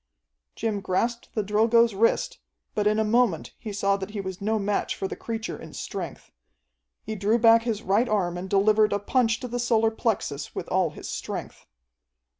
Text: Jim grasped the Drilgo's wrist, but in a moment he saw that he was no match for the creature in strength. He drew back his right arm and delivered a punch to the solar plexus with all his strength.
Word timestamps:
Jim 0.55 0.79
grasped 0.81 1.29
the 1.35 1.43
Drilgo's 1.43 1.93
wrist, 1.93 2.39
but 2.73 2.87
in 2.87 2.97
a 2.97 3.03
moment 3.03 3.53
he 3.59 3.71
saw 3.71 3.97
that 3.97 4.09
he 4.09 4.19
was 4.19 4.41
no 4.41 4.57
match 4.57 4.95
for 4.95 5.07
the 5.07 5.15
creature 5.15 5.59
in 5.61 5.75
strength. 5.75 6.31
He 7.03 7.13
drew 7.13 7.37
back 7.37 7.61
his 7.65 7.83
right 7.83 8.09
arm 8.09 8.35
and 8.35 8.49
delivered 8.49 8.93
a 8.93 8.97
punch 8.99 9.39
to 9.41 9.47
the 9.47 9.59
solar 9.59 9.91
plexus 9.91 10.55
with 10.55 10.67
all 10.69 10.89
his 10.89 11.07
strength. 11.07 11.67